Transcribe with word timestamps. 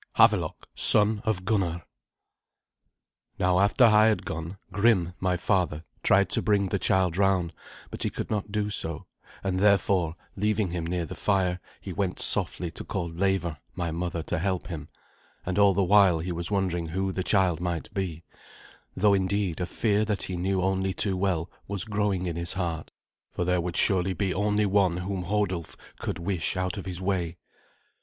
HAVELOK, 0.15 0.67
SON 0.73 1.21
OF 1.25 1.45
GUNNAR. 1.45 1.83
Now 3.37 3.59
after 3.59 3.83
I 3.85 4.07
had 4.07 4.25
gone, 4.25 4.57
Grim, 4.71 5.13
my 5.19 5.37
father, 5.37 5.83
tried 6.01 6.27
to 6.31 6.41
bring 6.41 6.69
the 6.69 6.79
child 6.79 7.17
round, 7.17 7.53
but 7.91 8.01
he 8.01 8.09
could 8.09 8.31
not 8.31 8.51
do 8.51 8.71
so; 8.71 9.05
and 9.43 9.59
therefore, 9.59 10.15
leaving 10.35 10.71
him 10.71 10.87
near 10.87 11.05
the 11.05 11.13
fire, 11.13 11.59
he 11.79 11.93
went 11.93 12.17
softly 12.17 12.71
to 12.71 12.83
call 12.83 13.09
Leva, 13.11 13.59
my 13.75 13.91
mother, 13.91 14.23
to 14.23 14.39
help 14.39 14.69
him; 14.69 14.89
and 15.45 15.59
all 15.59 15.75
the 15.75 15.83
while 15.83 16.17
he 16.17 16.31
was 16.31 16.49
wondering 16.49 16.87
who 16.87 17.11
the 17.11 17.21
child 17.21 17.61
might 17.61 17.93
be, 17.93 18.23
though 18.95 19.13
indeed 19.13 19.61
a 19.61 19.67
fear 19.67 20.03
that 20.03 20.23
he 20.23 20.35
knew 20.35 20.63
only 20.63 20.95
too 20.95 21.15
well 21.15 21.47
was 21.67 21.85
growing 21.85 22.25
in 22.25 22.35
his 22.37 22.53
heart, 22.53 22.91
for 23.29 23.45
there 23.45 23.61
would 23.61 23.77
surely 23.77 24.15
he 24.17 24.33
only 24.33 24.65
one 24.65 24.97
whom 24.97 25.25
Hodulf 25.25 25.75
could 25.99 26.17
wish 26.17 26.57
out 26.57 26.75
of 26.75 26.87
his 26.87 26.99
way. 27.03 27.37